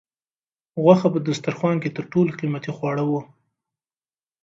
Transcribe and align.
غوښه 0.83 1.07
په 1.13 1.19
دسترخوان 1.27 1.77
کې 1.83 1.89
تر 1.97 2.03
ټولو 2.11 2.31
قیمتي 2.39 2.71
خواړه 2.77 3.03
وو. 3.09 3.21